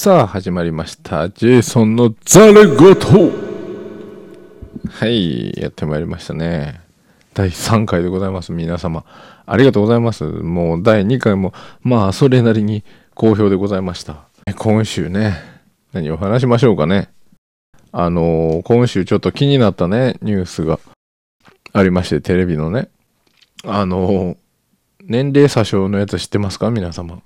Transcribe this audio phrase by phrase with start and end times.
[0.00, 1.28] さあ、始まりました。
[1.28, 3.32] ジェイソンのザレゴト
[4.92, 6.80] はい、やってまいりましたね。
[7.34, 8.52] 第3回でございます。
[8.52, 9.04] 皆様。
[9.44, 10.22] ありがとうございます。
[10.22, 12.84] もう第2回も、まあ、それなりに
[13.16, 14.18] 好評でございました。
[14.54, 15.34] 今週ね、
[15.92, 17.10] 何を話しましょうかね。
[17.90, 20.78] あのー今週ちょっと気になったね、ニュースが
[21.72, 22.88] ありまして、テレビのね。
[23.64, 24.36] あのー
[25.02, 26.70] 年齢詐称のやつ知ってますか？
[26.70, 27.20] 皆様。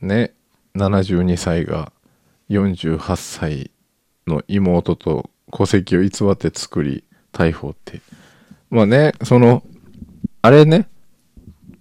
[0.00, 0.32] ね、
[0.76, 1.92] 72歳が
[2.50, 3.70] 48歳
[4.26, 8.00] の妹と戸籍を偽って作り逮捕って。
[8.70, 9.62] まあね、その、
[10.42, 10.88] あれね、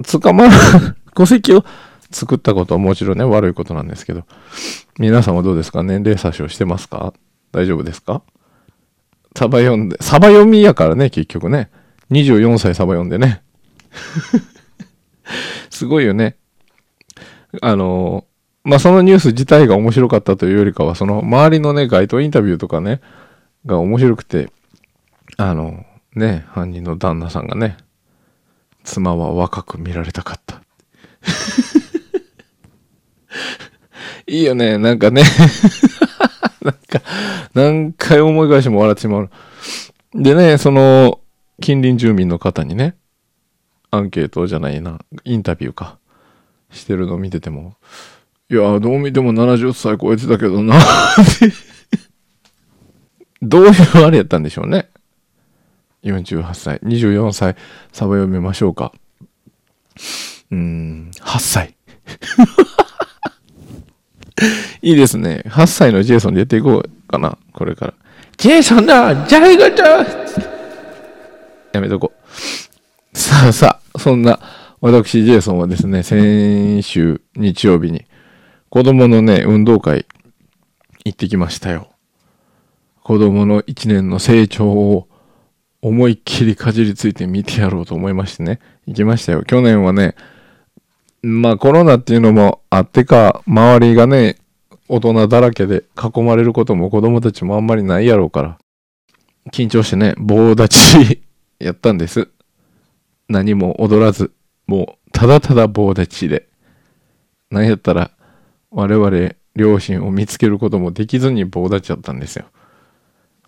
[0.07, 0.51] 捕まる、
[1.15, 1.65] 戸籍を
[2.11, 4.25] 作ったことはもちろんね、悪いことなんですけど、
[4.99, 5.81] 皆さんはどうですか？
[5.81, 7.13] 年齢詐称してますか？
[7.51, 8.21] 大丈夫ですか？
[9.35, 11.71] サバ読んで、サバ読みやからね、結局ね。
[12.11, 13.41] 24歳サバ読んでね。
[15.71, 16.37] すごいよね。
[17.61, 18.25] あの、
[18.63, 23.01] まあ、そのニュース自体が面白かったというよりかは、その周りのね、街頭インタビューとかね、
[23.65, 24.51] が面白くて、
[25.37, 27.77] あの、ね、犯人の旦那さんがね、
[28.83, 30.61] 妻は若く見られたかった。
[34.27, 35.23] いいよね、なんかね、
[36.63, 37.01] なんか、
[37.53, 39.29] 何回思い返しても笑ってしまう。
[40.15, 41.19] でね、その、
[41.61, 42.95] 近隣住民の方にね、
[43.91, 45.97] アンケートじゃないな、インタビューか、
[46.71, 47.75] してるのを見てても、
[48.49, 50.75] いや、どう見ても70歳超えてたけどな、
[53.41, 53.71] どういう
[54.05, 54.89] あれやったんでしょうね。
[56.03, 57.55] 48歳、24歳、
[57.91, 58.91] サバ読みましょうか。
[60.51, 61.75] うーん、8歳。
[64.81, 65.43] いいですね。
[65.47, 67.93] 8歳のジェイソンでやっていこうかな、これから。
[68.37, 70.05] ジェイソンだジャイガだ
[71.71, 73.17] やめとこう。
[73.17, 74.39] さあさあ、そんな、
[74.81, 78.05] 私、ジェイソンはですね、先週日曜日に、
[78.73, 80.07] 子供のね、運動会、
[81.05, 81.89] 行ってきましたよ。
[83.03, 85.07] 子供の一年の成長を
[85.83, 89.43] 思いっきりかじりついて見てやろうと思いましてね、行きましたよ。
[89.43, 90.15] 去年はね、
[91.21, 94.37] まあコロナっていうのもあってか、周りがね、
[94.89, 98.57] 大人だらけで囲まれることも子供たちもあんまりないやろうから、
[99.51, 101.21] 緊張してね、棒立ち
[101.59, 102.27] やったんです。
[103.29, 104.31] 何も踊らず、
[104.65, 106.47] もうただただ棒立ちで。
[107.51, 108.09] 何やったら、
[108.73, 112.45] 我々両親を見つけることもできずに棒立ちだったんですよ。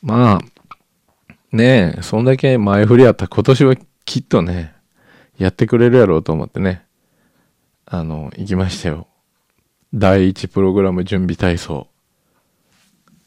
[0.01, 0.39] まあ、
[1.51, 3.75] ねえ、そんだけ前振りあった今年は
[4.05, 4.75] きっとね、
[5.37, 6.85] やってくれるやろうと思ってね、
[7.85, 9.07] あの、行きましたよ。
[9.93, 11.87] 第一プログラム準備体操。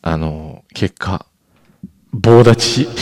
[0.01, 1.27] あの、結果、
[2.13, 2.89] 棒立ち。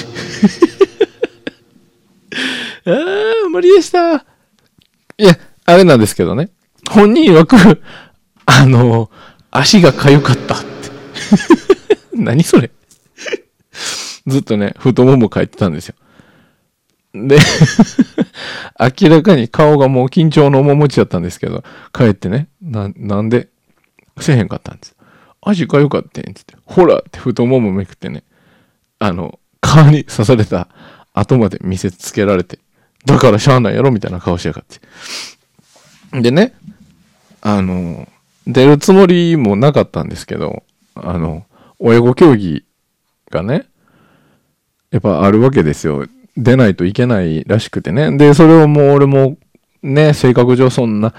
[2.87, 4.15] ああ、無理でした。
[5.19, 6.51] いや、あれなんですけどね。
[6.91, 7.83] 本人曰く、
[8.47, 9.11] あの、
[9.51, 10.67] 足が痒かったって。
[12.15, 12.71] 何それ
[14.27, 15.95] ずっとね、太もも書いてたんですよ。
[17.12, 17.39] で、
[18.79, 23.49] 明らかに顔がもう緊張の面持ちだったんですけど、帰ってね、な、なんで、
[24.21, 24.97] せへんかったんです。
[25.41, 28.25] 足が良かったんつって、ほらって太ももめくってね、
[28.99, 30.69] あの、顔に刺された
[31.15, 32.59] 後まで見せつけられて、
[33.05, 34.65] だからしゃあないやろみたいな顔しやがっ
[36.12, 36.21] て。
[36.21, 36.55] でね、
[37.41, 38.09] あの、
[38.47, 40.62] 出るつもりもなかったんですけど、
[40.95, 41.45] あの、
[41.79, 42.65] 親子競技
[43.31, 43.67] がね、
[44.91, 46.07] やっぱあるわけですよ。
[46.37, 48.17] 出ないといけないらしくてね。
[48.17, 49.37] で、それをもう俺も
[49.83, 51.15] ね、性格上そんな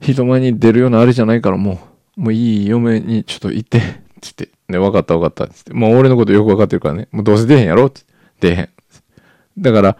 [0.00, 1.80] 人前に出るようなあれじゃないからも
[2.16, 3.80] う、もういい嫁にちょっと行って、
[4.20, 4.48] つって。
[4.68, 5.74] ね、分かった分かった、つって。
[5.74, 7.08] もう俺のことよく分かってるからね。
[7.12, 7.90] もうどうせ出へんやろ？
[7.90, 8.04] つっ
[8.40, 8.68] て出へん。
[9.58, 9.96] だから、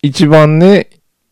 [0.00, 0.88] 一番ね、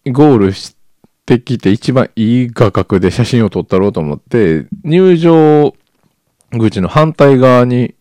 [0.07, 0.77] ゴールし
[1.25, 5.75] ってきて一番いい画角で写真を撮ったろうと思って、入場
[6.51, 7.95] 口の反対側に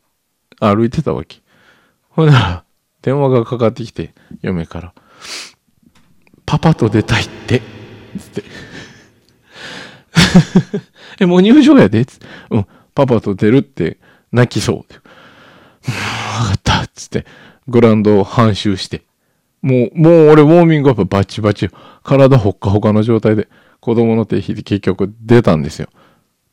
[0.59, 1.41] 歩いてたわけ。
[2.09, 2.63] ほんなら、
[3.01, 4.93] 電話がかかってきて、嫁から、
[6.45, 7.61] パパと出たいって、
[8.19, 8.43] つって。
[11.19, 12.19] え、もう入場やで、つ。
[12.49, 13.97] うん、パパと出るって
[14.33, 14.77] 泣きそう。
[14.77, 14.83] わ
[16.49, 17.25] かった、つって、
[17.69, 19.03] グラウンドを半周して。
[19.63, 21.69] もう、もう俺ウォーミングアップバチバチ。
[22.03, 23.47] 体ほっかほかの状態で、
[23.79, 25.87] 子供の手引いて結局出たんですよ。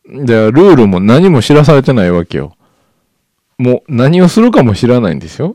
[0.07, 2.57] で、ルールも何も知らされてないわけよ。
[3.59, 5.55] もう何をするかも知らないんですよ。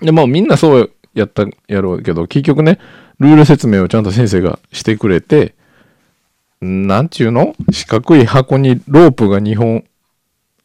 [0.00, 2.78] で、まあみんなそうやったやろうけど、結局ね、
[3.20, 5.54] ルール説明をちゃんと先生がしてくれて、
[6.60, 7.54] なんちゅうの？
[7.70, 9.84] 四角い箱にロープが2本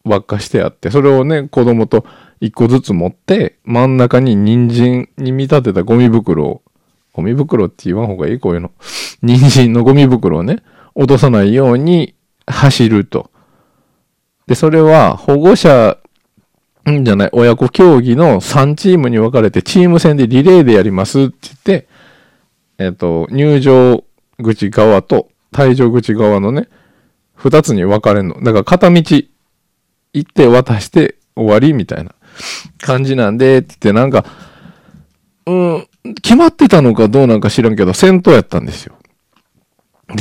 [0.04, 2.04] 輪っかしてあって、それをね、子供と
[2.40, 6.62] 1個ずつ持って、真ん中に人参に見立てたゴミ袋を、
[7.12, 8.70] ゴミ袋って言わん方がいいこういうの。
[9.22, 10.62] 人参のゴミ袋をね、
[10.94, 12.14] 落とさないように
[12.46, 13.30] 走ると。
[14.46, 15.98] で、それは保護者、
[16.90, 21.88] んじゃない、親子競技の3チームに分かれてチーム戦でリレーでやりますって言って、
[22.78, 24.02] えっ、と、入場
[24.42, 26.68] 口側と退場口側のね、
[27.38, 28.42] 2つに分かれんの。
[28.42, 29.32] だから片道行
[30.18, 32.14] って渡して終わりみたいな
[32.80, 34.24] 感じなんで、って言ってなんか、
[35.46, 35.88] うん、
[36.22, 38.96] 決まってたのかどうなんか知らんけど、先頭やったんですよ。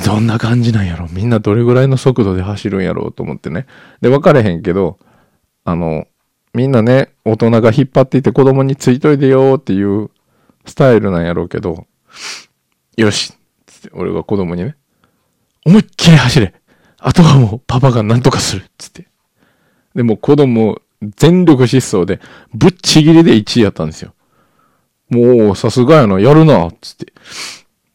[0.05, 1.07] どんな感じなんやろ？
[1.09, 3.65] みんなどれぐらいの速度で走るんやろうと思ってね。
[4.01, 4.99] で、分かれへんけど、
[5.65, 6.07] あの、
[6.53, 10.09] みんなね、大人が引っ張っていて子供についといてよっていう
[10.65, 11.87] スタイルなんやろうけど、
[12.97, 13.33] よし
[13.65, 14.75] つって俺が子供にね、
[15.65, 16.53] 思いっきり走れ
[16.99, 19.07] あとはもうパパが何とかするつって。
[19.95, 22.19] でも子供全力疾走で
[22.53, 24.13] ぶっちぎりで1位やったんですよ。
[25.09, 27.13] もうさすがやな、やるな、つって。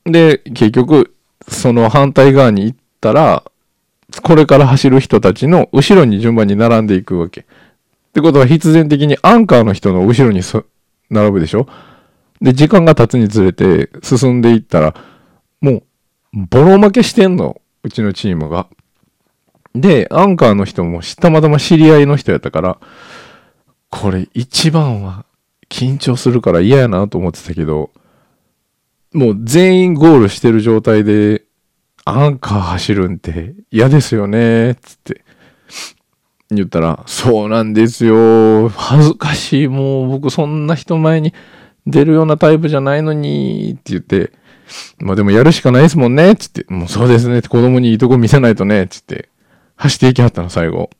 [0.04, 1.14] で、結局、
[1.48, 3.44] その反対側に行ったら、
[4.22, 7.42] これから走る人たちの後ろに順番に並んでいくわけ。
[7.42, 7.44] っ
[8.12, 10.40] てことは必然的にアンカーの人の後ろに
[11.10, 11.66] 並ぶでしょ
[12.40, 14.94] で、時間が経つにつれて進んでいったら、
[15.60, 15.82] もう、
[16.34, 17.60] ボロ負けしてんの。
[17.82, 18.66] うちのチームが。
[19.74, 22.78] で、アンカーの人もたまたま知り合いの人やったから、
[23.90, 25.24] これ一番は
[25.68, 27.90] 緊張するから嫌やなと思ってたけど、
[29.12, 31.42] もう全員ゴールしてる状態で、
[32.04, 35.24] アンカー走るんって嫌ですよね、つって。
[36.50, 38.68] 言ったら、そうなんですよ。
[38.68, 39.68] 恥ずかしい。
[39.68, 41.32] もう僕そんな人前に
[41.86, 44.32] 出るようなタイプじゃないのに、って言って、
[44.98, 46.66] まあでもやるしかないですもんね、つって。
[46.68, 49.28] もうそうですね、子供にいいとこ見せないとね、つって。
[49.76, 50.90] 走っていきはったの、最後。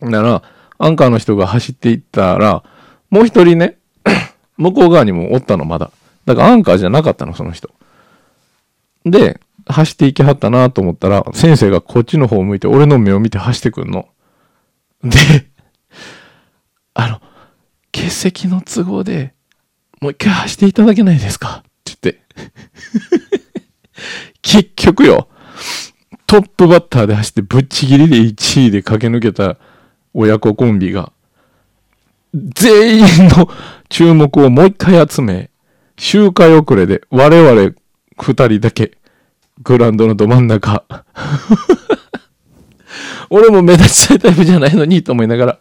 [0.00, 0.42] なら、
[0.78, 2.62] アンカーの人が走っていったら、
[3.10, 3.78] もう一人ね、
[4.56, 5.90] 向こう側にもおったの、まだ。
[6.26, 7.70] だからアンカーじゃなかったの、その人。
[9.04, 14.08] で、走っていきはったなと思ったら、先生がこっちの方を向いて、俺の目を見て走ってくんの。
[15.02, 15.18] で、
[16.94, 17.20] あの、
[17.92, 19.34] 欠席の都合で、
[20.00, 22.24] もう一回走っていただけないですかって言って。
[24.42, 25.28] 結局よ、
[26.26, 29.56] トップバッターで走ってぶっちぎりで1位で駆け抜けた
[30.12, 31.12] 親子コンビが、
[32.32, 33.48] 全員の
[33.88, 35.50] 注目をもう一回集め、
[35.96, 37.74] 周回遅れで我々
[38.18, 38.98] 二人だけ
[39.62, 40.84] グランドのど真ん中。
[43.30, 45.58] 俺も目立ちたいタイプじゃないのにと思いながら、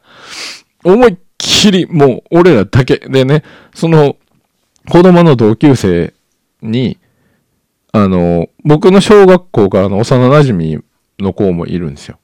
[0.83, 3.43] 思いっきりもう俺らだけでね、
[3.73, 4.17] その
[4.89, 6.13] 子供の同級生
[6.61, 6.97] に、
[7.93, 10.83] あの、僕の小学校からの幼馴染
[11.19, 12.17] の子もいるんですよ。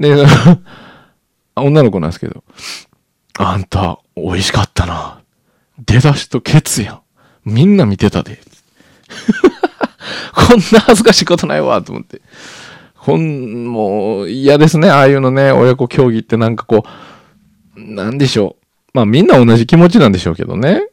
[0.00, 0.16] で、
[1.54, 2.42] 女の子なんですけど、
[3.38, 5.20] あんた、美味しかったな。
[5.78, 7.00] 出だしとケツやん。
[7.44, 8.40] みんな見てたで。
[10.34, 12.22] こんな恥ずかしいことないわ、と思って。
[12.94, 14.88] ほん、もう、嫌ですね。
[14.88, 16.84] ああいうのね、親子競技ってなんかこ
[17.76, 18.64] う、なんでしょう。
[18.94, 20.88] まあみんな同じ気持ちなんでしょうけどね。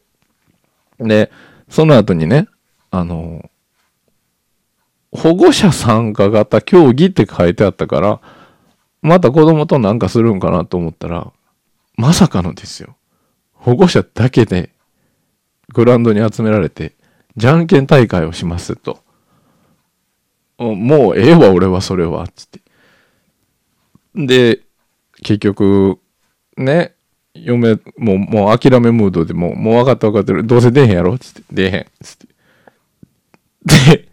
[0.99, 1.31] で、
[1.69, 2.47] その後にね、
[2.91, 3.49] あの、
[5.11, 8.21] 保護者参加型競技って書いてあったから、
[9.01, 11.31] また子供となんかするんかなと思ったら、
[11.95, 12.95] まさかのですよ。
[13.53, 14.71] 保護者だけで
[15.73, 16.95] グラウンドに集められて、
[17.35, 19.03] じゃんけん大会をしますと。
[20.57, 22.61] もうええわ、俺はそれは、つって。
[24.15, 24.61] で、
[25.23, 25.99] 結局、
[26.57, 26.93] ね、
[27.33, 30.45] 嫁、もう、もう諦めムードでもう、もう分かった分かってる。
[30.45, 31.17] どうせ出へんやろ？
[31.17, 31.43] つって。
[31.49, 31.85] 出へん。
[32.03, 32.27] つって。
[33.95, 34.08] で、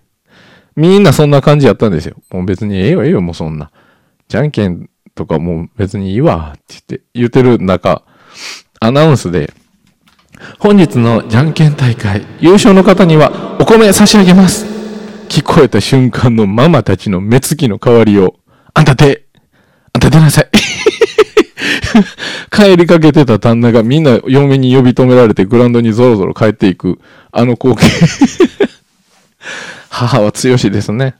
[0.76, 2.16] みんなそんな感じやったんですよ。
[2.30, 3.70] もう別にええよええよ、もうそんな。
[4.28, 8.02] じゃんけんとかもう別にいいわ、って言って、言ってる中、
[8.80, 9.52] アナウンスで、
[10.58, 14.66] 本日のじゃんけん大会、優勝の方にはお米差し上げます。
[15.28, 18.36] 聞こえた瞬間のママたちの目つきの代わりを、
[18.74, 19.24] あんた出、
[19.94, 20.48] あんた出なさい。
[22.52, 27.00] 帰りかけてた旦那がみんな嫁に呼び止められてグラウンドにゾロゾロ帰っていく、
[27.32, 27.86] あの光景。
[29.96, 31.14] 母は強しですね。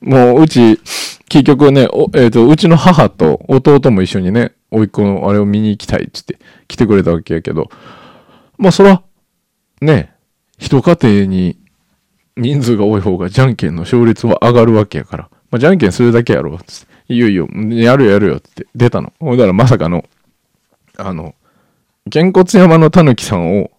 [0.00, 0.80] もう、うち、
[1.28, 7.70] 結局ね、えっ、と、うちの母と弟も一緒にね、甥っ子のあれを見に行きたいっつって来てくれたわけやけど、
[8.56, 9.02] まあ、そら、
[9.80, 10.12] ね、
[10.58, 11.58] 一家庭に
[12.36, 17.14] 人数が多い方がじゃんけんの勝率は上がるわけやから、まあ、じゃんけんするだけやろ、つって。
[17.14, 19.12] いよいよ、やるよやるよって出たの。
[19.20, 20.04] ほんだらまさかの、
[20.96, 21.36] あの、
[22.06, 23.70] げんこつ山のたぬきさんを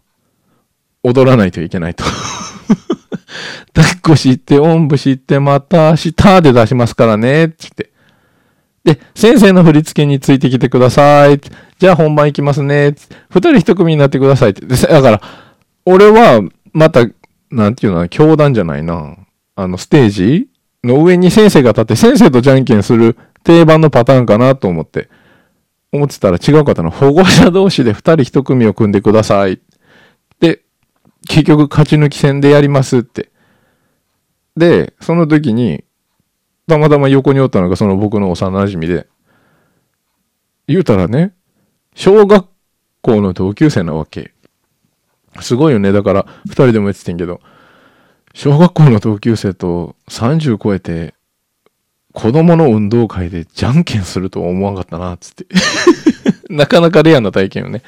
[1.03, 2.05] 踊らないといけないと。
[3.73, 7.91] 抱っこして、おんぶして、また明日で出しますからね、つって。
[8.83, 11.39] で、先生の振り付けについてきてください。
[11.79, 12.95] じゃあ本番行きますね。
[13.29, 14.65] 二人一組になってくださいって。
[14.65, 15.21] でだから、
[15.85, 16.41] 俺は、
[16.73, 17.05] また、
[17.51, 19.15] なんていうの教団じゃないな。
[19.55, 20.47] あの、ステージ
[20.83, 25.09] の上に先生が立って、先生とじゃんけんする定番のパターンかなと思って、
[25.91, 29.59] 思ってたら違う方の保護者同士で二人一組を組んでください。
[31.29, 33.29] 結局勝ち抜き戦でやりますって。
[34.57, 35.85] で、その時に、
[36.67, 39.07] たまたま横におったのがその僕の幼馴染で、
[40.67, 41.33] 言うたらね、
[41.93, 42.47] 小学
[43.01, 44.33] 校の同級生なわけ。
[45.39, 45.91] すごいよね。
[45.91, 47.41] だから、二人でも言ってたんけど、
[48.33, 51.13] 小学校の同級生と30超えて、
[52.13, 55.45] 子供の運動会でじゃんけんするとは思わんかったな、つって。
[56.49, 57.83] なかなかレアな体験よね。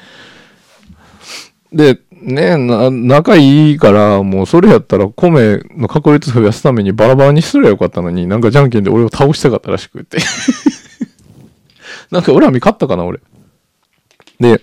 [1.72, 10.18] で、ねな、仲いいから、もうそれやったら米の確率増やすためにバラバラにすればよかったのに、なんかじゃんけんで俺を倒したかったらしくて。
[12.10, 13.20] なんか恨み勝ったかな、俺。
[14.38, 14.60] で、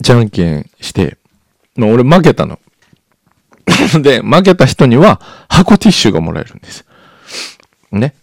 [0.00, 1.18] じゃんけんして、
[1.76, 2.58] まあ俺負けたの。
[4.00, 6.86] で、負けた人には箱ティッシュがもらえるんです。
[7.92, 8.00] ね。
[8.00, 8.14] だか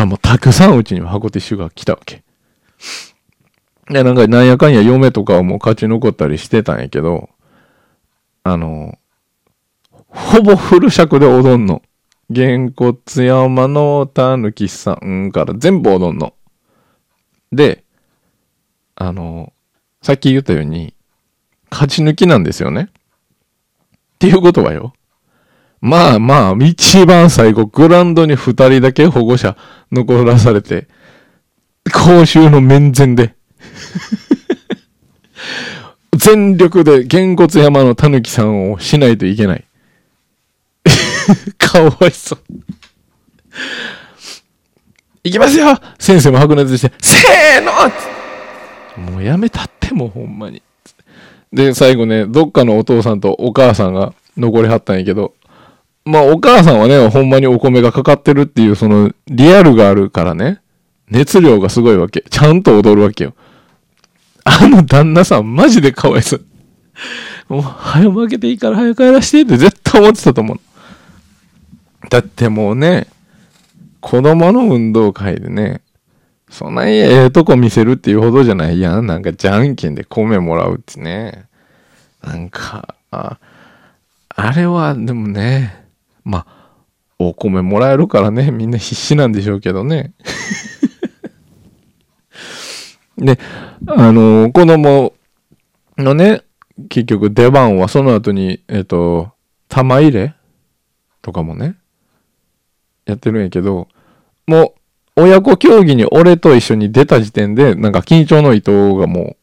[0.00, 2.22] らもうたくさんうちには箱ティッシュが来たわけ。
[3.90, 7.30] で、なんかなんやかんや嫁とかはもう勝ち残ったりしてたんやけど、
[8.44, 8.98] あの、
[10.08, 11.82] ほぼフル尺で踊んの。
[12.30, 16.34] げんこつ山のたぬきさんから全部踊んの。
[17.52, 17.84] で、
[18.94, 19.52] あの、
[20.02, 20.94] さっき言ったように、
[21.70, 22.90] 勝ち抜きなんですよね。
[22.90, 24.92] っていうことはよ。
[25.80, 29.56] まあまあ、一番最後、グランドに二人だけ保護者
[29.90, 30.88] 残らされて、
[31.94, 33.37] 公衆の面前で
[36.16, 39.64] 全力で、げんこつ山のたぬきさんをしないといけない。
[41.58, 42.38] かわいそう。
[45.24, 47.72] いきますよ先生も白熱して、せーの
[49.12, 50.62] もうやめたってもうほんまに。
[51.52, 55.34] で、最後ね、どっかのお父さんとお母さんが残りはったんやけど、
[56.04, 60.60] まあお母さんはね、ほんまにお米がかかってるっていうそのリアルがあるからね、
[61.10, 62.24] 熱量がすごいわけ。
[62.28, 63.34] ちゃんと踊るわけよ。
[64.48, 66.44] あの旦那さんマジでかわいそう。
[67.48, 70.60] もう、早負けていいから早帰らしてって絶対思ってたと思う。
[72.08, 73.08] だってもうね、
[74.00, 75.82] 子供の運動会でね、
[76.48, 79.06] そんなにええとこ見せるっていうほどじゃないやん。
[79.06, 81.46] なんかじゃんけんで米もらうってね。
[82.22, 83.38] なんか、あ
[84.34, 85.84] あれはでもね、
[86.24, 86.46] まあ、
[87.18, 90.12] お米もらえるからね、みんな必死なんでしょうけどね。
[93.18, 93.38] で、
[93.86, 95.12] あの、子供
[95.96, 96.42] のね、
[96.88, 99.32] 結局出番はその後に、えっ、と、
[99.68, 100.34] 玉入れ
[101.22, 101.76] とかもね、
[103.04, 103.88] やってるんやけど、
[104.46, 104.74] も
[105.16, 109.36] う、親子競技に俺と一緒に出た時点で、なんか緊張の糸がもう、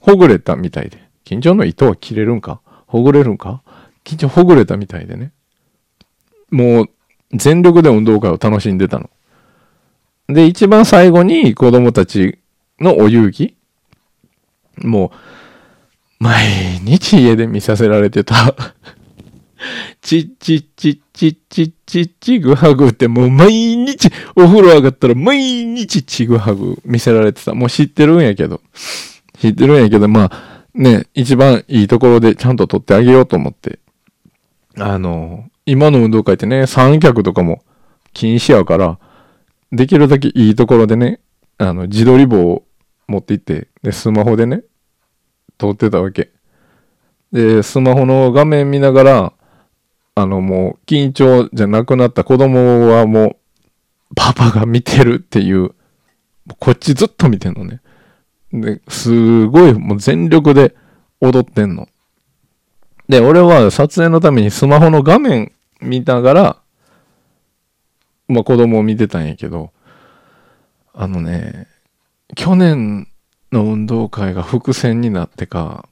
[0.00, 1.02] ほぐれたみたいで。
[1.24, 2.60] 緊張の糸は切れるんか？
[2.86, 3.62] ほぐれるんか？
[4.04, 5.32] 緊張ほぐれたみたいでね。
[6.50, 6.90] もう、
[7.32, 9.10] 全力で運動会を楽しんでたの。
[10.28, 12.38] で、一番最後に子供たち
[12.80, 13.54] のお遊戯？
[14.78, 15.12] も
[16.20, 16.46] う、毎
[16.82, 18.54] 日家で見させられてた
[20.02, 27.54] ちっちっちっちっちっちっちぐはぐってもう毎日お風呂上がったら毎日ちぐはぐ見せられてた。
[27.54, 28.60] もう知ってるんやけど。
[29.40, 33.78] 知ってるんやけど、まあね、一番いいところでちゃんと撮ってあげようと思って。
[34.76, 37.62] あの、今の運動会ってね、三脚とかも
[38.12, 38.98] 禁止やから、
[39.70, 41.20] できるだけいいところでね、
[41.58, 42.64] あの、自撮り棒を
[43.08, 44.62] 持って行って、で、スマホでね、
[45.56, 46.30] 撮ってたわけ。
[47.32, 49.32] で、スマホの画面見ながら、
[50.14, 53.36] あのもう緊張じゃなくなった子供はもう
[54.16, 55.70] パパが見てるっていう、
[56.58, 57.80] こっちずっと見てんのね。
[58.52, 60.74] で、すごいもう全力で
[61.20, 61.88] 踊ってんの。
[63.08, 66.56] で、俺は撮影のためにスマホの画面見ながら、
[68.26, 69.72] まあ子供を見てたんやけど、
[70.92, 71.68] あのね、
[72.36, 73.08] 去年
[73.52, 75.88] の運動会が伏線になってか、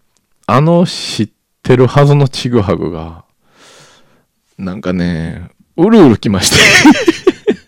[0.47, 1.29] あの知っ
[1.63, 3.25] てるはずのちぐはぐが、
[4.59, 6.57] なんかね、うるうるきまして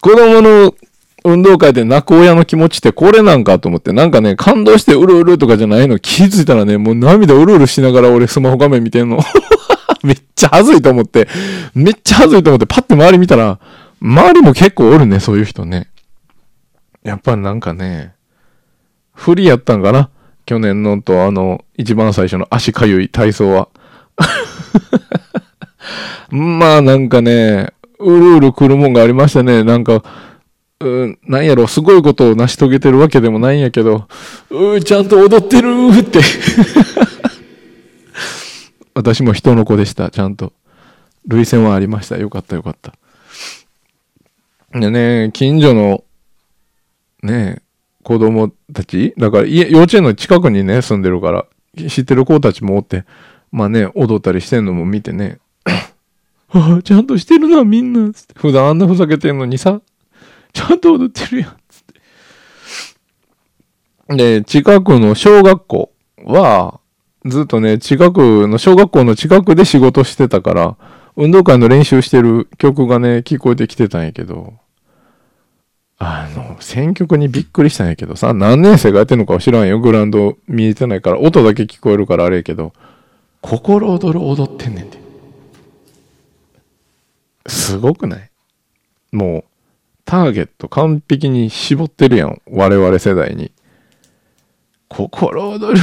[0.00, 0.74] 子供の
[1.24, 9.18] 運動会で泣く親の気持ちってこれなんかと思って、なんかね、感動してうるうるとかじゃないの気づいたらね、もう涙うるうるしながら俺スマホ画面見てんの
[10.04, 11.28] めっちゃ恥ずいと思って、
[11.74, 13.58] めっちゃ恥ずいと思ってパッて周り見たら、
[14.00, 15.88] 周りも結構おるね、そういう人ね。
[17.06, 18.16] やっぱなんかね、
[19.14, 20.10] 不利やったんかな？
[20.44, 23.68] 去年のとあの、一番最初の足かゆい体操は。
[26.30, 29.62] まあなんかね、うるうる来るもんがありましたね。
[29.62, 30.02] なんか、
[30.80, 34.08] うん、なんやろ、すごいことを成し遂げてるわけでもないんやけど、
[34.50, 35.68] うちゃんと踊ってる
[36.00, 36.18] って
[38.94, 40.52] 私も人の子でした、ちゃんと。
[41.24, 42.18] 涙腺はありました。
[42.18, 42.94] よかったよかった。
[44.72, 46.02] でね、近所の、
[47.26, 47.62] ね、
[48.02, 51.46] 子供たち、だから家、幼稚園の近くにね、住んでるから、
[51.88, 53.04] 知ってる子たちもおって、
[53.50, 55.38] まあね、踊ったりしてんのも見てね、
[56.50, 58.34] ああ、ちゃんとしてるな、みんな、つって。
[58.36, 59.80] 普段あんなふざけてんのにさ、
[60.52, 61.82] ちゃんと踊ってるやん、つっ
[64.08, 64.40] て。
[64.40, 65.92] で、近くの小学校
[66.24, 66.80] は、
[67.24, 70.76] ずっとね、近くの、小学校の近くで仕事してたから、
[71.16, 74.54] 運動会の練習してる曲がね、聞こえてきてたんやけど、
[75.98, 79.80] あの、選曲にびっくりしたんやけどさ、何年生がやってんのか知らんよ。
[79.80, 82.74] グラウンド見えてないから、音だけ聞こえるからあれやけど、
[83.40, 84.98] 心躍る踊ってんねんて。
[87.46, 88.30] すごくない？
[89.12, 89.44] もう、
[90.04, 92.42] ターゲット完璧に絞ってるやん。
[92.50, 93.52] 我々世代に。
[94.88, 95.80] 心躍る、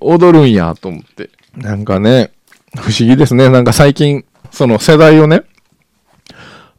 [0.00, 1.30] 踊るんや、と思って。
[1.56, 2.32] なんかね、
[2.76, 3.48] 不思議ですね。
[3.48, 5.42] なんか最近、その世代をね、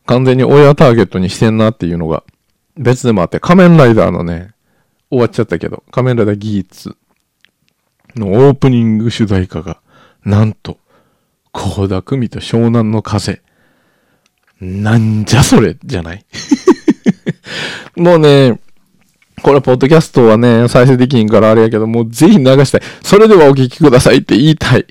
[0.05, 2.23] 完全に親ターゲットにしてんなっていうのが
[2.77, 4.51] 別でもあって、仮面ライダーのね、
[5.09, 6.95] 終わっちゃったけど、仮面ライダーギーツ
[8.15, 9.79] のオープニング主題歌が、
[10.25, 10.77] なんと、
[11.51, 13.41] 高田組と湘南の風。
[14.59, 16.25] なんじゃそれじゃない？
[17.95, 18.59] もうね、
[19.41, 22.81] これ、ポッドキャストはね、再生できんからあれやけど、もうぜひ流したい。
[23.03, 24.85] それではお聞きくださいって言いたい。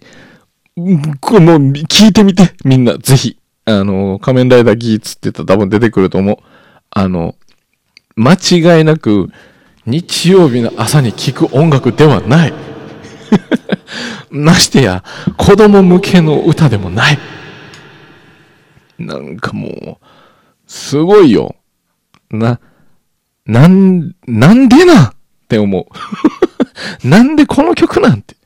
[0.77, 3.39] もう聞いてみて、みんな、ぜひ。
[3.65, 6.37] あの、仮面ライダーギーツって言ったら多分出てくると思う。
[6.91, 7.35] あの、
[8.17, 9.31] 間違いなく、
[9.87, 12.53] 日曜日の朝に聴く音楽ではない。
[14.31, 15.03] ましてや、
[15.37, 17.19] 子供向けの歌でもない。
[18.99, 20.07] なんかもう、
[20.67, 21.57] すごいよ。
[22.31, 22.61] な、
[23.47, 25.15] なん、なんでなっ
[25.49, 25.87] て思う。
[27.07, 28.37] なんでこの曲なんて。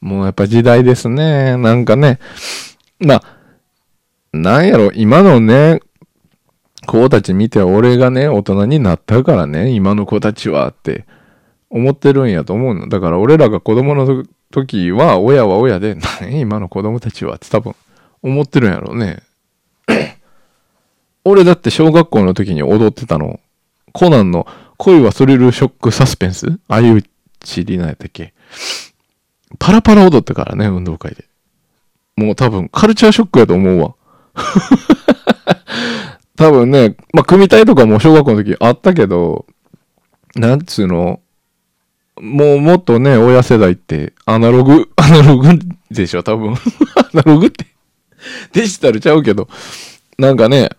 [0.00, 1.56] もうやっぱ時代ですね。
[1.56, 2.18] なんかね。
[3.00, 3.22] まあ、
[4.32, 5.80] なんやろ、今のね、
[6.98, 11.06] 子たち見て俺がね、大人になったからね、今の子たちはって
[11.68, 12.88] 思ってるんやと思うの。
[12.88, 16.40] だから俺らが子供の時は、親は親で、何？
[16.40, 17.74] 今の子供たちはって多分
[18.22, 19.22] 思ってるんやろうね。
[21.24, 23.38] 俺だって小学校の時に踊ってたの。
[23.92, 26.58] コナンの恋はスリルショックサスペンス？
[26.68, 27.04] あいう
[27.40, 28.34] ちりなやったっけ？
[29.58, 31.24] パラパラ踊ってからね、運動会で。
[32.16, 33.94] もう多分、カルチャーショックやと思うわ。
[36.40, 39.44] 多分ね、まあ、組体とかも小学校の時あったけど、
[40.34, 41.20] なんつうの、
[42.18, 45.48] もうもっとね、親世代って、アナログ、 アナログ
[45.90, 46.54] でしょ、多分。
[46.96, 47.66] アナログって
[48.54, 49.48] デジタルちゃうけど、
[50.16, 50.70] なんかね、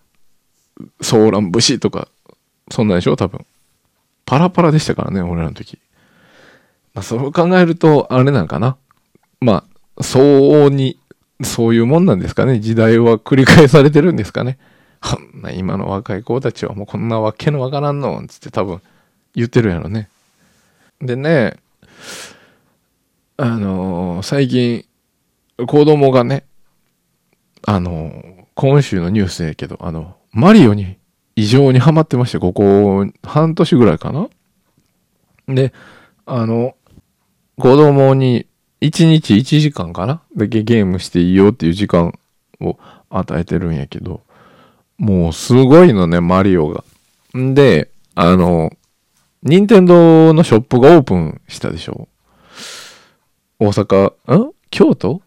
[0.99, 2.07] ソーラン節とか、
[2.71, 3.45] そんなんでしょ、多分。
[4.25, 5.77] パラパラでしたからね、俺らの時。
[6.95, 8.77] まあ、そう考えると、あれなんかな。
[9.39, 9.63] ま
[9.99, 10.97] あ、相応に、
[11.43, 12.59] そういうもんなんですかね。
[12.59, 14.57] 時代は繰り返されてるんですかね。
[15.01, 18.81] こんな今の若い子たちはもうこんなわけのわからんのつって多分
[19.33, 20.09] 言ってるやろね。
[21.01, 21.57] でね、
[23.37, 24.85] あのー、最近、
[25.57, 26.45] 子供がね、
[27.65, 30.97] あのー、今週のニュースやけど、あの、マリオに
[31.35, 34.29] 異常にハマってまして、ここ半年ぐらいかな。
[35.47, 35.73] で、
[36.25, 36.75] あの、
[37.57, 38.45] 子供に
[38.81, 42.17] 1日1時間かなだけゲームしていいよっていう時間
[42.59, 42.77] を
[43.09, 44.21] 与えてるんやけど、
[45.01, 46.83] もうすごいのね、マリオが。
[47.35, 48.71] んで、あの、
[49.41, 52.07] 任天堂のショップがオープンしたでしょ
[53.57, 54.53] 大阪、ん？
[54.69, 55.23] 京都？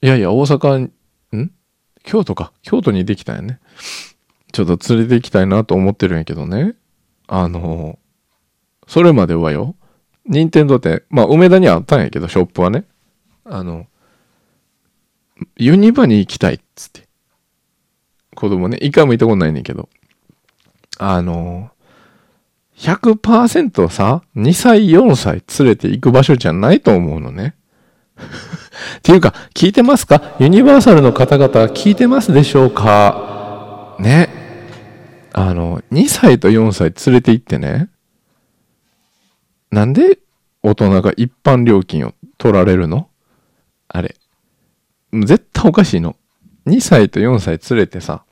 [0.00, 0.90] いやいや、大阪、
[1.36, 1.52] ん？
[2.04, 2.54] 京都か。
[2.62, 3.60] 京都にできたんやね。
[4.50, 6.74] ちょっと連れて行きたいなと思ってるんやけどね。
[7.26, 7.98] あの、
[8.86, 9.76] それまではよ、
[10.24, 12.86] 任天堂って、まあ、梅田にあったんやけど、ショップはね。
[13.44, 13.86] あの、
[15.58, 17.11] ユニバに行きたいっつって。
[18.34, 19.88] 子供ね、一回も行ったことないねんけど。
[20.98, 21.70] あの、
[22.76, 27.54] 100%さ、2歳、4歳連れて行く場所じゃないと思うのね。
[28.98, 30.34] っていうか、聞いてますか？
[30.38, 33.96] ユニバーサルの方々聞いてますでしょうか？
[34.00, 34.28] ね。
[35.32, 37.88] あの、2歳と4歳連れて行ってね。
[39.70, 40.18] なんで
[40.62, 43.08] 大人が一般料金を取られるの？
[43.88, 44.16] あれ。
[45.12, 46.16] 絶対おかしいの。
[46.66, 48.24] 2歳と4歳連れてさ、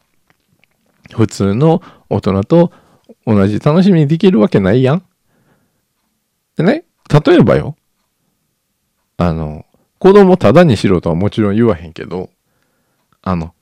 [1.12, 2.72] 普通の大人と
[3.26, 5.02] 同じ楽しみにできるわけないやん。
[6.56, 6.84] でね、
[7.24, 7.76] 例えばよ、
[9.16, 9.66] あの、
[9.98, 12.30] 子供ただにしろとはもちろん言わへんけど、
[13.22, 13.54] あの、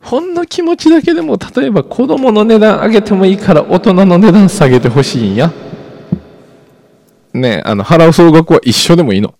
[0.00, 5.52] ほんの気持ちだけでも、例えば子供の値段上げてもいいから大人の値段下げてほしいんや。
[7.32, 9.34] ねあの、払う総額は一緒でもいいの。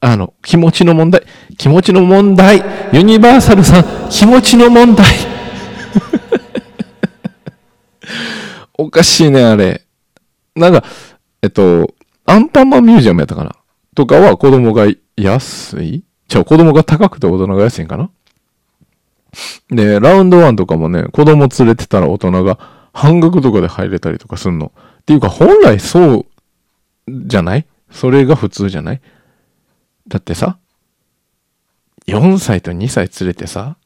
[0.00, 1.22] あの、気持ちの問題。
[1.58, 2.62] 気持ちの問題。
[2.92, 5.06] ユニバーサルさん、気持ちの問題。
[8.78, 9.84] おかしいね、あれ。
[10.56, 10.84] なんか、
[11.42, 13.54] えっと、アンパンマンミュージアムやったかな？
[13.94, 14.86] とかは子供が
[15.16, 16.04] 安い？
[16.28, 18.10] じゃあ子供が高くて大人が安いんかな？
[19.68, 22.58] で、ラウンドワンとかもね、子供連れてたら大人が
[22.92, 24.72] 半額とかで入れたりとかすんの。
[25.02, 26.26] っていうか本来そう
[27.08, 27.66] じゃない？
[27.90, 29.00] それが普通じゃない？
[30.10, 30.58] だってさ、
[32.08, 33.76] 4歳と2歳連れてさ、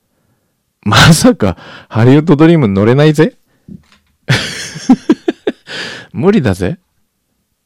[0.82, 1.56] まさか
[1.88, 3.36] ハリウッドドリーム乗れないぜ？
[6.12, 6.78] 無理だぜ。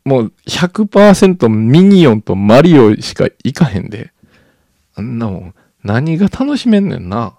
[0.05, 4.13] もう100%ミニオンとマリオしか行かへんで。
[4.97, 7.35] あんなもん、何が楽しめんねんな。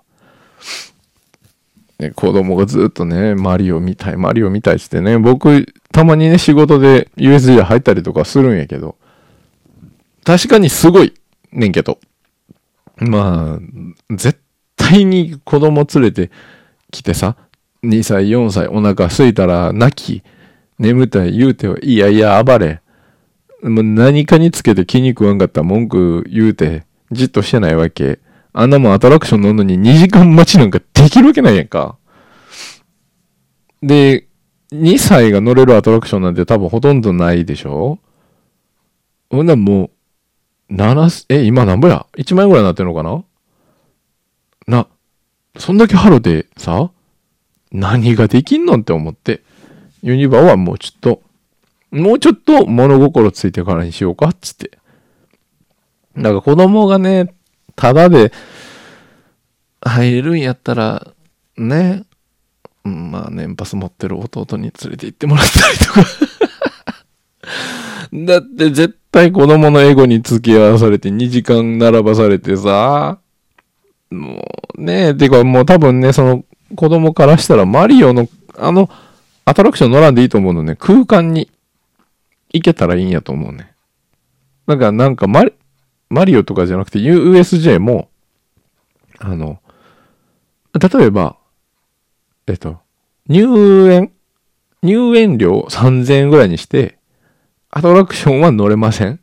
[2.00, 8.96] ね、子供がずっとね、マリオ見たい、マリオ見たいっつってね、僕、たまにね、仕事で USJ 入ったりとかするんやけど、
[10.30, 11.16] 確かにすごい
[11.52, 11.98] ねんけど、
[12.98, 14.40] まあ、絶
[14.76, 16.30] 対に子供連れて
[16.92, 17.36] きてさ、
[17.84, 20.24] 2歳、4歳、お腹空いたら泣き、
[20.78, 22.82] 眠たい言うては、いやいや暴れ。
[23.64, 28.20] もう何かにつけて気に食わんかった文句言うて、じっとしてないわけ。
[28.54, 31.98] あんなもんアトラクション乗るのに2時間待ちなんかできるわけないやんか。
[33.82, 34.28] で、
[34.74, 37.98] 2歳が乗れるアトラクションなんて多分ほとんどないでしょ？
[39.32, 39.92] ほんならもう、
[40.70, 43.24] 7、え、今何ぼや ?1 万円ぐらいになってんのかな？
[44.68, 44.88] な、
[45.58, 46.92] そんだけハロでさ、
[47.72, 49.42] 何ができんのって思って、
[50.04, 51.22] ユニバはもうちょっと、
[51.92, 54.78] もうちょっと物心ついてからにしようかつって。
[56.16, 57.34] だか子供がね、
[57.76, 58.32] ただで
[59.82, 61.14] 入るんやったら、
[61.58, 62.04] ね、
[62.84, 66.02] まあ年パス持ってる弟に連れて行ってもらったりとか
[68.14, 73.20] だって絶対子供のエゴに付き合わされて2時間並ばされてさ、
[74.10, 74.44] も
[74.78, 76.44] うね、てかもう多分ね、その
[76.76, 78.90] 子供からしたらマリオのあの
[79.46, 81.50] アトラクション乗らんでいいと思うのね、空間に
[82.52, 83.74] 行けたらいいんやと思うね。
[84.68, 85.54] だからなんかマリ
[86.10, 88.10] マリオとかじゃなくて USJ も、
[89.20, 89.60] あの、
[90.74, 91.38] 例えば、
[92.48, 92.80] えっと、
[93.28, 94.12] 入園、
[94.84, 96.99] 入園料3000円ぐらいにして、
[97.72, 99.20] アトラクションは乗れません？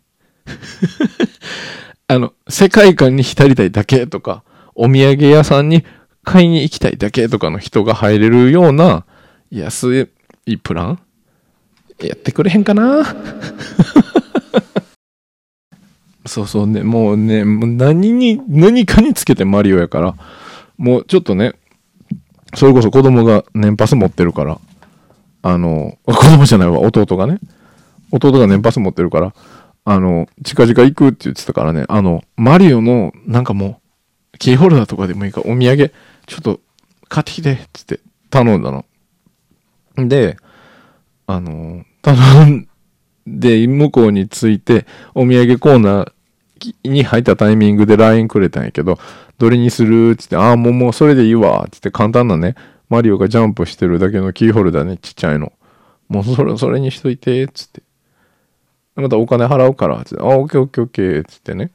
[2.08, 5.84] あの、世界観に浸りたいだけとか、お土産屋さんに
[6.22, 9.04] 買いに行きたいだけとかの人が入れるような
[9.50, 10.08] 安
[10.46, 10.98] いプラン？
[12.00, 13.04] やってくれへんかな？
[16.26, 20.14] そうそうね、もうね、もう何に、何かにつけてマリオやから、
[20.76, 21.54] もうちょっとね、
[22.54, 24.58] それこそ子供が年パス持ってるから、
[25.42, 27.38] あの、子供じゃないわ、弟がね。
[28.12, 29.34] 弟が年パス持ってるから、
[29.84, 33.80] あの、近々行くって言ってたからね、あの、マリオの、なんかも
[34.34, 35.92] う、キーホルダーとかでもいいから、お土産、
[36.26, 36.60] ちょっと、
[37.08, 38.84] 買ってきて、つって頼んだの。
[39.96, 40.36] で、
[41.26, 42.16] あの、頼
[42.46, 42.68] ん
[43.26, 46.12] で、向こうに着いて、お土産コーナー
[46.88, 48.98] に入ったタイミングで LINE くれたんやけど、
[49.38, 52.54] どれにするって言って、ああ、もうもうそれでいいわって言って簡単なね、
[52.88, 55.52] マリオがジャンプしてるだけのキーホルダーね、ちっちゃいの。
[56.08, 57.82] もうそれ、それにしといて、つって。
[58.96, 61.70] またお金払うから、って、あ、オッケーオッケーオッケー、つってね。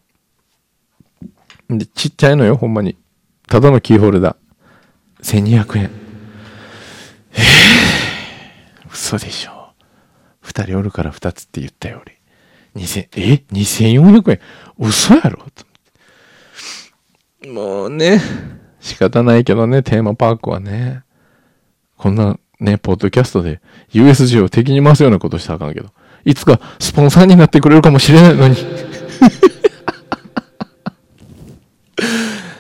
[1.70, 2.98] で、ちっちゃいのよ、ほんまに。
[3.48, 5.42] ただのキーホルダー。
[5.44, 5.92] 1200円。
[7.34, 9.74] えー、嘘でしょ。
[10.42, 12.20] 二人おるから二つって言ったよ、俺。
[12.76, 14.40] 2000、え ?2400 円？
[14.80, 15.46] 嘘やろ？
[17.48, 18.20] もうね、
[18.80, 21.04] 仕方ないけどね、テーマパークはね。
[21.98, 25.90] こんなね、ポッドキャストで USG を敵に回すようなことしたらあかんけど。
[26.26, 28.56] いつかスポンサーになってくれるかもしれないのに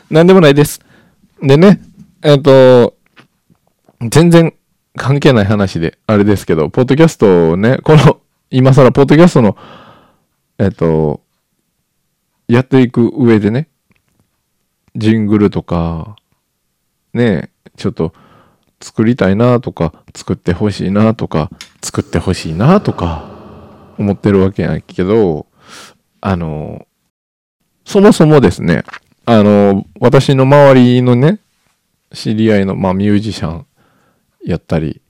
[0.10, 0.82] なんでもないです。
[1.42, 1.82] でね、
[2.22, 2.96] えっ、と、
[4.02, 4.54] 全然
[4.96, 8.20] 関係ない話で、あれですけど、ポッドキャストをね、この、
[8.50, 9.56] 今更ポッドキャストの
[10.62, 11.22] えっと、
[12.48, 13.68] やっていく上でね、
[14.96, 16.18] ジングルとか、
[17.16, 18.14] ね、ちょっと
[18.80, 21.50] 作りたいなとか、作ってほしいなとか、
[21.82, 23.31] 作ってほしいなとか、
[24.02, 25.48] 思ってるわけやけど、
[26.20, 26.86] あの、
[27.86, 28.84] そもそもですね、
[29.26, 31.40] あの、私の周りのね、
[32.14, 33.66] 知り合いの、まあ、ミュージシャン
[34.44, 35.02] やったり、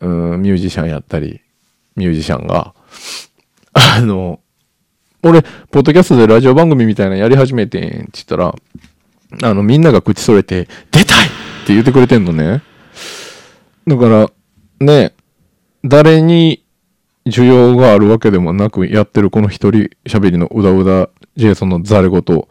[0.00, 1.40] うん、ミュージシャンやったり、
[1.96, 2.74] ミュージシャンが、
[3.72, 4.40] あの、
[5.22, 8.54] 俺、ポッドキャストでラジオ番組みたいなのやり始めてんって言ったら、
[9.42, 11.30] あの、みんなが口それて、出たいっ
[11.66, 12.62] て言ってくれてんのね。
[13.86, 14.30] だから、
[14.80, 15.14] ね、
[15.84, 16.64] 誰に
[17.28, 22.48] 需要があるわけでもなくやってるこの一人喋りのうだうだジェイソンのザレごと、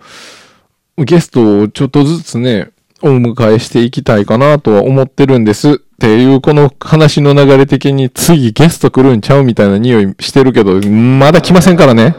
[0.97, 2.69] ゲストをちょっとずつね、
[3.01, 12.15] お迎えしていきたいかなとは思ってるんですっていうこの話の流れ的に次ゲスト来るんちゃうみたいな匂いしてるけど、まだ来ませんからね。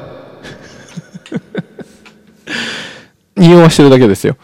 [3.37, 4.37] 匂わしてるだけですよ。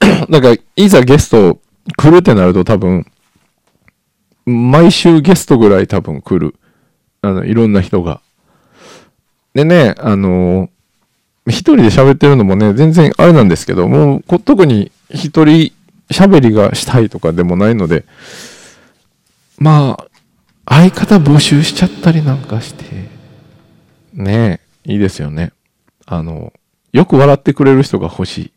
[0.30, 1.58] だから、いざゲスト
[1.96, 3.06] 来るってなると多分、
[4.44, 6.54] 毎週ゲストぐらい多分来る。
[7.26, 8.20] あの、いろんな人が。
[9.54, 10.68] でね、あの
[11.46, 15.72] 一人で喋ってるのもね、全然あれなんですけど、もう、特に一人
[16.10, 18.04] 喋りがしたいとかでもないので、
[19.58, 20.06] まあ、
[20.68, 22.84] 相方募集しちゃったりなんかして、
[24.12, 25.52] ねえ、いいですよね。
[26.04, 26.52] あの、
[26.92, 28.52] よく笑ってくれる人が欲しい。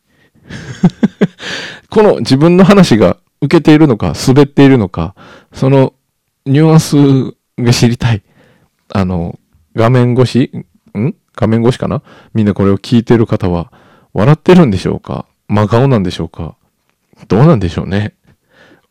[1.90, 5.16] この自分の話が受けているのか、滑っているのか、
[5.54, 5.94] その
[6.46, 6.96] ニュアンス
[7.60, 8.24] が知りたい。
[8.94, 9.40] あの、
[9.76, 10.52] 画面越し、
[10.98, 11.16] ん？
[11.36, 12.02] 画面越しかな？
[12.34, 13.72] みんなこれを聞いてる方は、
[14.14, 15.26] 笑ってるんでしょうか？
[15.48, 16.56] 真顔なんでしょうか？
[17.28, 18.16] どうなんでしょうね？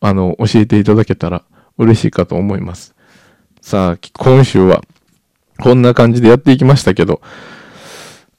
[0.01, 1.43] あの、教えていただけたら
[1.77, 2.95] 嬉しいかと思います。
[3.61, 4.83] さあ、今週は、
[5.61, 7.21] こんな感じでやっていきましたけど、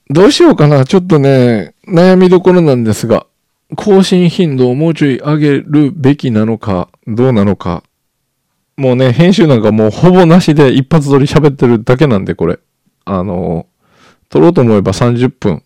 [0.09, 0.85] どうしようかな？
[0.85, 3.25] ちょっとね、悩みどころなんですが、
[3.75, 7.83] 更新頻度をもうちょい上げるべきなのか、どうなのか。
[8.79, 12.59] もうね、編集なんかもうほぼなしで一発撮り喋ってるだけなんで、これ。
[13.03, 13.67] あの、
[14.29, 15.63] 撮ろうと思えば30分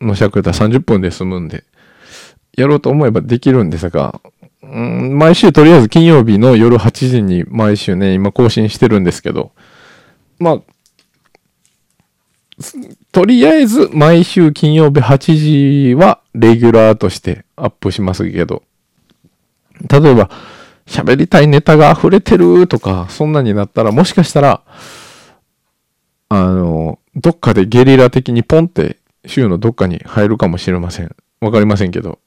[0.00, 1.64] の尺だった30分で済むんで、
[2.56, 4.22] やろうと思えばできるんですが、
[4.62, 9.52] うん、毎週とりあえず金曜日の夜8時に毎週ね、今更新してるんですけど、
[10.38, 10.60] まあ、
[13.12, 18.62] とりあえず毎週金曜日8時はレギュラーとしてアップしますけど、
[19.90, 20.30] 例えば
[20.88, 24.62] 喋りたいネタが溢れてるとか、そんなになったらもしかしたら、
[26.30, 31.14] あの、どっかでゲリラ的にポンって週のどっかに入るかもしれません。
[31.40, 32.18] わかりませんけど、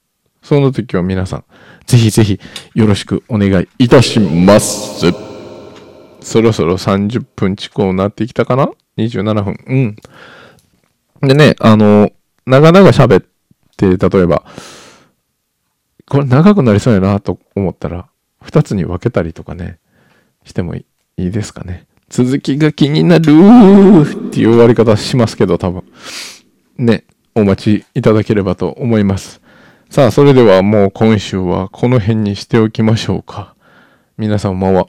[0.43, 1.43] その時は皆さん、
[1.85, 2.39] ぜひぜひ
[2.75, 5.11] よろしくお願いいたします。
[6.21, 9.57] そろそろ30分近くなってきたかな ?27 分。
[9.67, 11.27] うん。
[11.27, 12.11] でね、あの、
[12.45, 13.25] 長々喋っ
[13.75, 14.43] て、例えば、
[16.07, 18.07] これ長くなりそうやなと思ったら、
[18.43, 19.77] 2つに分けたりとかね、
[20.43, 20.85] してもい
[21.17, 21.85] いですかね。
[22.09, 23.25] 続きが気になるっ
[24.31, 25.83] ていう終わり方しますけど、多分。
[26.77, 29.41] ね、お待ちいただければと思います。
[29.89, 33.55] さあ、それではもう今週はこの辺にしておきましょうか。
[34.17, 34.87] 皆様は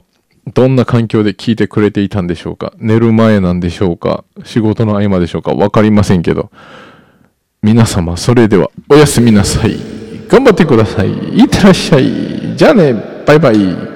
[0.53, 6.51] どんな環境で聞いてくれていたんでしょうか寝る前なんでしょうか仕事の合間でしょうかわかりませんけど。
[7.61, 9.77] 皆様、それではおやすみなさい。
[10.27, 11.09] 頑張ってください。
[11.09, 12.57] いってらっしゃい。
[12.57, 13.92] じゃあね、バイバイ。